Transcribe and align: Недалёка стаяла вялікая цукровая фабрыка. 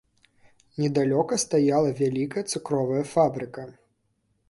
Недалёка 0.83 1.37
стаяла 1.45 1.91
вялікая 2.01 2.45
цукровая 2.55 3.03
фабрыка. 3.15 3.73